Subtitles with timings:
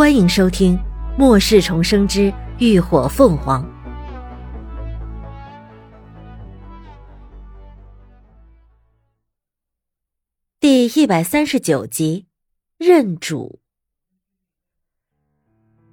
[0.00, 0.78] 欢迎收听
[1.18, 3.62] 《末世重生之浴火凤凰》
[10.58, 12.24] 第一百三十九集，
[12.78, 13.60] 认主。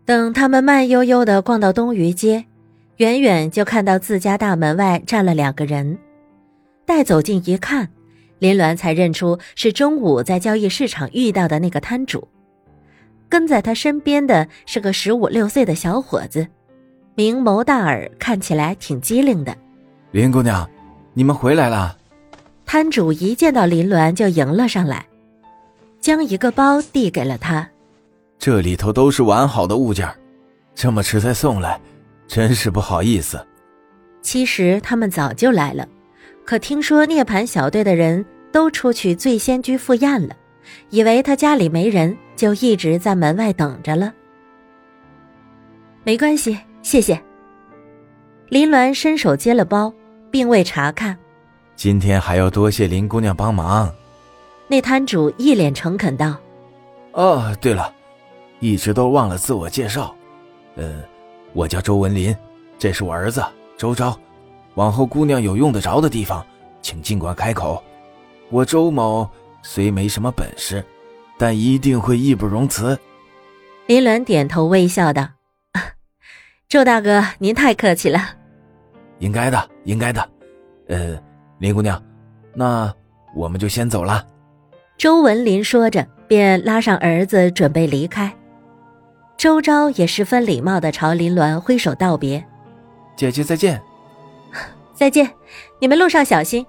[0.05, 2.45] 等他们慢悠悠的逛到东隅街，
[2.95, 5.99] 远远就看到自家大门外站了两个人。
[6.85, 7.89] 待走近一看，
[8.39, 12.25] 林鸾才认出是中午在交易市场遇到的那个摊主。
[13.29, 16.47] 跟在他身边的是个十五六岁的小伙子，
[17.15, 19.55] 明眸大耳，看起来挺机灵的。
[20.11, 20.69] 林姑娘，
[21.13, 21.97] 你们回来了。
[22.65, 25.05] 摊主一见到林鸾就迎了上来，
[25.99, 27.67] 将一个包递给了他。
[28.39, 30.07] 这里头都是完好的物件，
[30.75, 31.79] 这么迟才送来，
[32.27, 33.39] 真是不好意思。
[34.21, 35.87] 其实他们早就来了，
[36.45, 40.35] 可听说涅槃小队的人都出去醉仙居赴宴了。
[40.89, 44.13] 以为他家里没人，就一直在门外等着了。
[46.03, 47.21] 没关系，谢谢。
[48.49, 49.93] 林鸾伸手接了包，
[50.31, 51.17] 并未查看。
[51.75, 53.93] 今天还要多谢林姑娘帮忙。
[54.67, 56.35] 那摊主一脸诚恳道
[57.13, 57.93] ：“哦，对了，
[58.59, 60.15] 一直都忘了自我介绍。
[60.75, 61.03] 呃，
[61.53, 62.35] 我叫周文林，
[62.79, 63.43] 这是我儿子
[63.77, 64.17] 周昭。
[64.75, 66.45] 往后姑娘有用得着的地方，
[66.81, 67.83] 请尽管开口。
[68.49, 69.29] 我周某。”
[69.61, 70.83] 虽没什么本事，
[71.37, 72.97] 但一定会义不容辞。
[73.85, 75.27] 林鸾点头微笑道
[76.67, 78.19] ：“周大哥，您太客气了。
[79.19, 80.29] 应该的，应该的。
[80.87, 81.17] 呃，
[81.59, 82.01] 林姑娘，
[82.53, 82.93] 那
[83.35, 84.25] 我们就先走了。”
[84.97, 88.33] 周文林说着，便拉上儿子准备离开。
[89.37, 92.43] 周昭也十分礼貌的朝林鸾挥手道别
[93.15, 93.81] ：“姐姐再见。
[94.93, 95.31] ”“再见，
[95.79, 96.65] 你们路上小心。”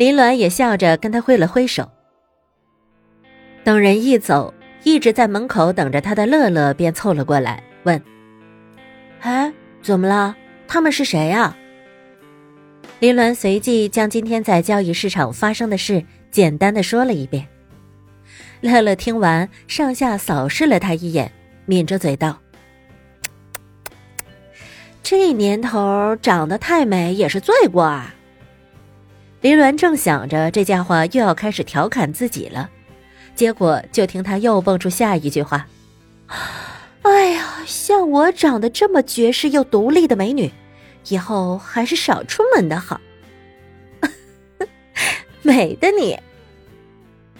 [0.00, 1.86] 林鸾也笑着跟他挥了挥手。
[3.62, 8.02] 等人一走，一直在门口等着他的乐乐便凑了过来，问
[9.20, 10.34] ：“哎，怎么了？
[10.66, 11.54] 他们是谁呀？”
[12.98, 17.46] 林鸾随即将今天在交易市场发生的事简单的说了一遍。
[18.62, 21.30] 乐乐听完，上下扫视了他一眼，
[21.66, 22.38] 抿着嘴道
[25.04, 28.14] ：“这年头长得太美也是罪过啊。”
[29.40, 32.68] 林鸾正想着这家伙又要开始调侃自己了，
[33.34, 35.66] 结果就听他又蹦出下一句话
[37.02, 40.52] ：“哎呀，像我长得这么绝世又独立的美女，
[41.08, 43.00] 以后还是少出门的好。
[45.42, 46.18] ”美的你！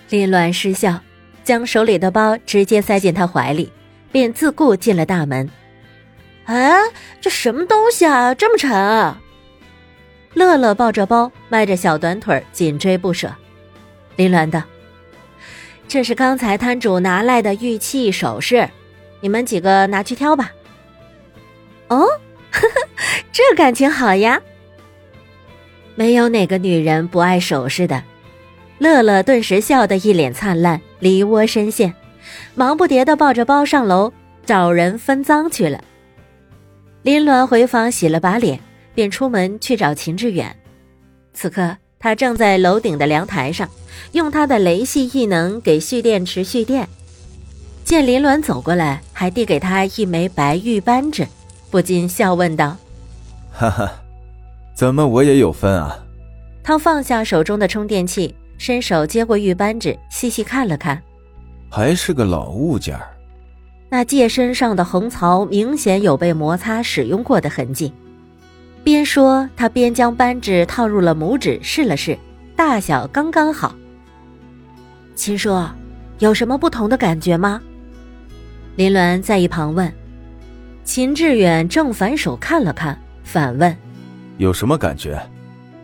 [0.09, 0.99] 林鸾失笑，
[1.45, 3.71] 将手里的包直接塞进他怀里，
[4.11, 5.51] 便自顾进了大门。
[6.47, 6.81] 哎，
[7.21, 9.15] 这什么东西啊，这么沉！
[10.35, 13.35] 乐乐抱着包，迈着小短腿紧追不舍。
[14.17, 14.63] 林鸾道
[15.89, 18.69] ：“这是刚才摊主拿来的玉器首饰，
[19.21, 20.53] 你们几个拿去挑吧。”
[21.89, 22.07] 哦，
[22.53, 22.89] 呵 呵
[23.33, 24.41] 这感情好呀！
[25.97, 28.03] 没有哪个女人不爱首饰的。
[28.79, 31.93] 乐乐顿时笑得一脸灿烂，梨涡深陷，
[32.55, 34.13] 忙不迭的抱着包上楼
[34.47, 35.83] 找人分赃去了。
[37.03, 38.61] 林鸾回房洗了把脸。
[38.95, 40.55] 便出门去找秦志远，
[41.33, 43.69] 此刻他正在楼顶的凉台上，
[44.13, 46.89] 用他的雷系异能给蓄电池蓄电。
[47.85, 51.27] 见林鸾走过来，还递给他一枚白玉扳指，
[51.71, 52.77] 不禁笑问道
[53.53, 53.93] ：“哈哈，
[54.75, 55.99] 怎么我也有分啊？”
[56.63, 61.03] 他放下手中的充电器，伸手接过玉扳指，细细看了看，
[61.69, 62.99] 还是个老物件
[63.89, 67.93] 那戒身上的横槽明显有被摩擦使用过的痕迹。
[68.83, 72.17] 边说，他边将扳指套入了拇指，试了试，
[72.57, 73.75] 大小刚刚好。
[75.15, 75.63] 秦叔，
[76.19, 77.61] 有什么不同的感觉吗？
[78.77, 79.93] 林鸾在一旁问。
[80.83, 83.77] 秦志远正反手看了看，反问
[84.39, 85.21] ：“有什么感觉？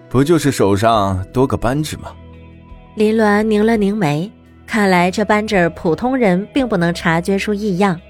[0.08, 2.12] 不就是手上多个扳指吗？”
[2.96, 4.32] 林鸾拧了拧眉，
[4.66, 8.00] 看来这扳指普通人并不能察觉出异样。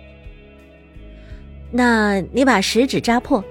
[1.73, 3.45] 那你把食指扎破。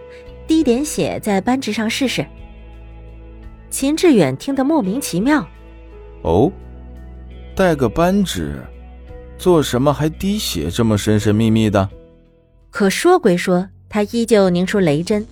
[0.47, 2.25] 滴点血在扳指上试试。
[3.69, 5.47] 秦志远听得莫名其妙。
[6.21, 6.51] 哦，
[7.55, 8.63] 带个扳指，
[9.37, 10.69] 做什么还滴血？
[10.69, 11.89] 这么神神秘秘的。
[12.69, 15.25] 可说归说，他依旧拧出雷针，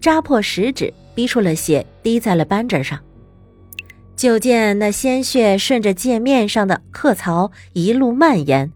[0.00, 2.98] 扎破食指，逼出了血，滴在了扳指上。
[4.16, 8.72] 就见那鲜血顺着界面上的刻槽一路蔓延，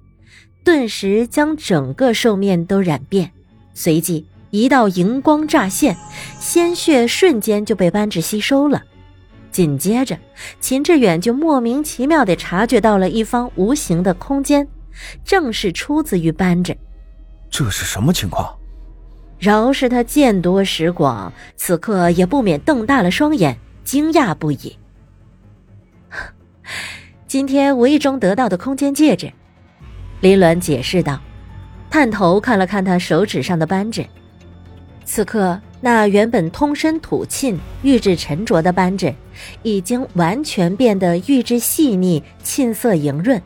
[0.65, 3.33] 顿时将整个兽面都染遍，
[3.75, 4.27] 随即。
[4.53, 5.97] 一道荧光乍现，
[6.39, 8.83] 鲜血瞬间就被扳指吸收了。
[9.51, 10.19] 紧接着，
[10.61, 14.69] 秦志远就莫名其妙地察觉到了一方无形的空间，
[15.25, 16.77] 正是出自于扳指。
[17.49, 18.55] 这是什么情况？
[19.39, 24.77] 饶是他见多识广，此刻也不免瞪大了双眼，惊讶不已。
[27.27, 29.33] 今天无意中得到的空间戒指，
[30.21, 31.19] 林鸾解释道，
[31.89, 34.07] 探头看了看他手指上的扳指。
[35.15, 39.15] 此刻，那原本通身土沁、玉质沉着的扳指，
[39.63, 43.43] 已经完全变得玉质细腻、沁色莹润，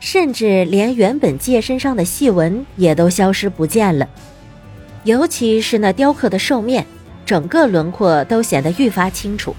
[0.00, 4.08] 甚至连原本戒身上的细纹也都消失不见了。
[5.04, 6.84] 尤其是那雕刻的兽面，
[7.24, 9.54] 整个轮廓都显得愈发清楚，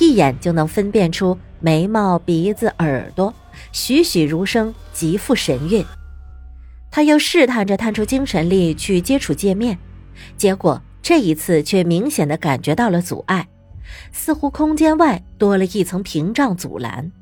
[0.00, 3.32] 一眼就能分辨出眉毛、鼻子、耳朵，
[3.70, 5.86] 栩栩如生，极富神韵。
[6.90, 9.78] 他又试探着探出精神力去接触界面。
[10.36, 13.48] 结果这一次却明显的感觉到了阻碍，
[14.12, 17.12] 似乎空间外多了一层屏障阻拦。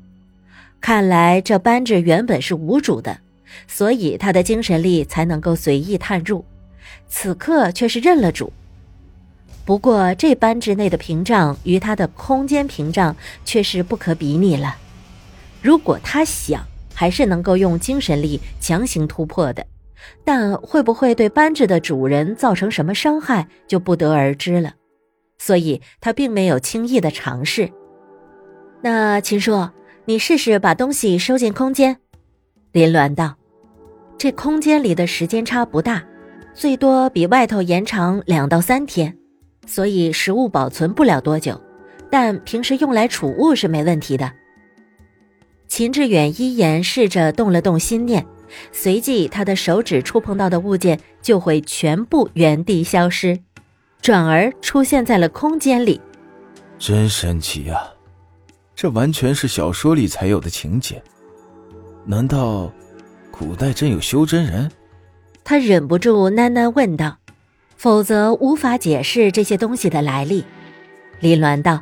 [0.79, 3.19] 看来这扳指原本是无主的，
[3.67, 6.43] 所以他的精神力才能够随意探入，
[7.07, 8.51] 此刻却是认了主。
[9.65, 14.75] 不过这扳指内的屏障与他的空间屏障却是不可比拟了。
[15.61, 19.65] 如果他想，还是能够用精神力强行突破的。
[20.23, 24.73] 但会不会对扳指的主人造成什么伤害，就不得而知了。
[25.37, 27.69] 所以他并没有轻易的尝试。
[28.81, 29.69] 那秦叔，
[30.05, 31.97] 你试试把东西收进空间。
[32.71, 33.35] 林鸾道
[34.17, 36.03] ：“这空间里的时间差不大，
[36.53, 39.17] 最多比外头延长两到三天，
[39.65, 41.59] 所以食物保存不了多久。
[42.09, 44.31] 但平时用来储物是没问题的。”
[45.67, 48.25] 秦志远依言试着动了动心念。
[48.71, 53.39] 随即，他的手指触碰到的物件就会全部原地消失，
[54.01, 56.01] 转而出现在了空间里。
[56.77, 57.93] 真神奇啊！
[58.75, 61.01] 这完全是小说里才有的情节。
[62.05, 62.71] 难道
[63.31, 64.69] 古代真有修真人？
[65.43, 67.17] 他忍不住喃喃问道，
[67.77, 70.43] 否则无法解释这些东西的来历。
[71.19, 71.81] 林鸾道：“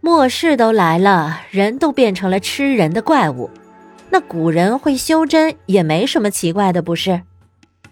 [0.00, 3.50] 末世都来了，人都变成了吃人的怪物。”
[4.10, 7.22] 那古人会修真也没什么奇怪的，不是？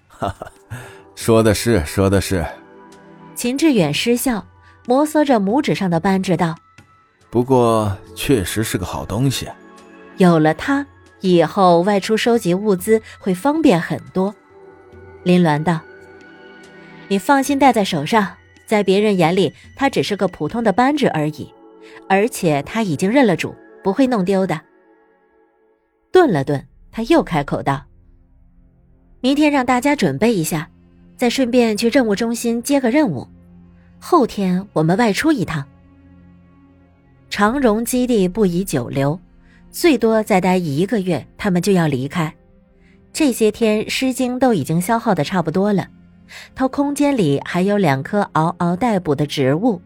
[0.08, 0.50] 哈哈，
[1.14, 2.44] 说的是，说的是。
[3.34, 4.46] 秦志远失笑，
[4.86, 6.54] 摩挲着拇指上的扳指道
[7.28, 9.46] ：“不过确实是个好东西，
[10.16, 10.86] 有了它，
[11.20, 14.34] 以后外出收集物资会方便很多。”
[15.22, 15.80] 林鸾道
[17.08, 18.34] ：“你放心戴在手上，
[18.64, 21.52] 在别人眼里，它只是个普通的扳指而已，
[22.08, 23.54] 而且他已经认了主，
[23.84, 24.58] 不会弄丢的。”
[26.16, 27.84] 顿了顿，他又开口道
[29.20, 30.66] ：“明天让大家准备一下，
[31.14, 33.28] 再顺便去任务中心接个任务。
[33.98, 35.62] 后天我们外出一趟。
[37.28, 39.20] 长荣基地不宜久留，
[39.70, 42.34] 最多再待一个月，他们就要离开。
[43.12, 45.86] 这些天诗经都已经消耗的差不多了，
[46.54, 49.82] 他空间里还有两棵嗷嗷待哺的植物，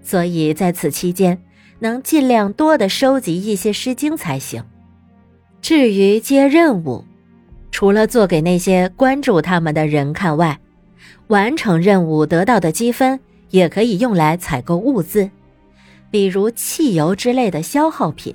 [0.00, 1.42] 所以在此期间
[1.80, 4.64] 能尽量多的收集一些诗经才行。”
[5.64, 7.02] 至于接任务，
[7.70, 10.60] 除了做给那些关注他们的人看外，
[11.28, 13.18] 完成任务得到的积分
[13.48, 15.30] 也可以用来采购物资，
[16.10, 18.34] 比如汽油之类的消耗品。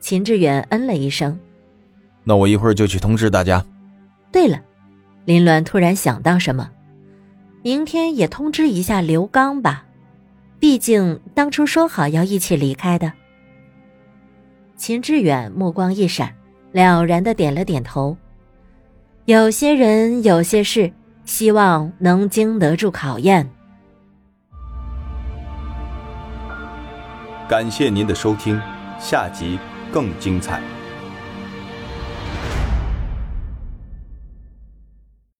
[0.00, 1.38] 秦志远嗯了一声
[2.24, 3.62] ：“那我一会儿就去通知大家。”
[4.32, 4.58] 对了，
[5.26, 6.70] 林鸾突然想到什么，
[7.62, 9.84] 明天也通知一下刘刚吧，
[10.58, 13.12] 毕竟当初说好要一起离开的。
[14.76, 16.34] 秦志远目光一闪，
[16.72, 18.16] 了然的点了点头。
[19.24, 20.92] 有些人，有些事，
[21.24, 23.48] 希望能经得住考验。
[27.48, 28.60] 感谢您的收听，
[29.00, 29.58] 下集
[29.90, 30.60] 更精彩。